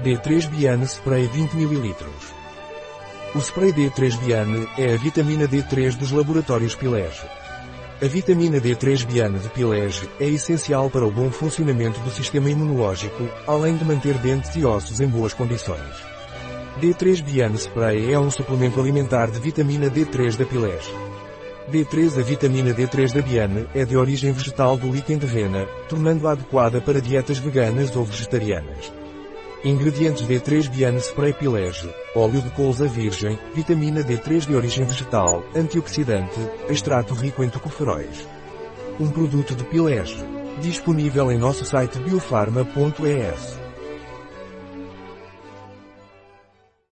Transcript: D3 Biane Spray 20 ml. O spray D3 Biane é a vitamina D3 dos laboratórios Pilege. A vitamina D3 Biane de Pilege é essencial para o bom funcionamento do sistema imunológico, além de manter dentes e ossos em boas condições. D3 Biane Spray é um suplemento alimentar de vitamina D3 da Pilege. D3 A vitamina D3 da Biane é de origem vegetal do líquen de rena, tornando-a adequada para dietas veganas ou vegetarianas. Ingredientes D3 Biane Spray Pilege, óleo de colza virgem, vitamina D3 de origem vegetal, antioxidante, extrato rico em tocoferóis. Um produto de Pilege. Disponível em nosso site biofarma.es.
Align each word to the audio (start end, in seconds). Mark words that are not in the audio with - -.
D3 0.00 0.48
Biane 0.48 0.84
Spray 0.86 1.28
20 1.28 1.54
ml. 1.54 1.94
O 3.34 3.38
spray 3.38 3.72
D3 3.72 4.18
Biane 4.18 4.66
é 4.78 4.94
a 4.94 4.96
vitamina 4.96 5.46
D3 5.46 5.96
dos 5.96 6.10
laboratórios 6.10 6.74
Pilege. 6.74 7.22
A 8.02 8.06
vitamina 8.06 8.58
D3 8.58 9.04
Biane 9.04 9.38
de 9.38 9.48
Pilege 9.50 10.08
é 10.18 10.26
essencial 10.26 10.90
para 10.90 11.06
o 11.06 11.10
bom 11.10 11.30
funcionamento 11.30 12.00
do 12.00 12.10
sistema 12.10 12.50
imunológico, 12.50 13.28
além 13.46 13.76
de 13.76 13.84
manter 13.84 14.14
dentes 14.14 14.56
e 14.56 14.64
ossos 14.64 14.98
em 14.98 15.06
boas 15.06 15.34
condições. 15.34 15.94
D3 16.80 17.22
Biane 17.22 17.58
Spray 17.58 18.12
é 18.12 18.18
um 18.18 18.30
suplemento 18.30 18.80
alimentar 18.80 19.30
de 19.30 19.38
vitamina 19.38 19.90
D3 19.90 20.36
da 20.36 20.46
Pilege. 20.46 20.90
D3 21.70 22.18
A 22.18 22.22
vitamina 22.22 22.74
D3 22.74 23.12
da 23.12 23.20
Biane 23.20 23.68
é 23.74 23.84
de 23.84 23.96
origem 23.96 24.32
vegetal 24.32 24.76
do 24.76 24.90
líquen 24.90 25.18
de 25.18 25.26
rena, 25.26 25.66
tornando-a 25.88 26.32
adequada 26.32 26.80
para 26.80 27.00
dietas 27.00 27.38
veganas 27.38 27.94
ou 27.94 28.04
vegetarianas. 28.04 29.01
Ingredientes 29.64 30.26
D3 30.26 30.68
Biane 30.68 30.98
Spray 31.00 31.32
Pilege, 31.32 31.88
óleo 32.16 32.42
de 32.42 32.50
colza 32.50 32.88
virgem, 32.88 33.38
vitamina 33.54 34.02
D3 34.02 34.44
de 34.48 34.56
origem 34.56 34.84
vegetal, 34.84 35.44
antioxidante, 35.54 36.34
extrato 36.68 37.14
rico 37.14 37.44
em 37.44 37.48
tocoferóis. 37.48 38.26
Um 38.98 39.08
produto 39.08 39.54
de 39.54 39.62
Pilege. 39.62 40.18
Disponível 40.60 41.30
em 41.30 41.38
nosso 41.38 41.64
site 41.64 41.96
biofarma.es. 42.00 43.61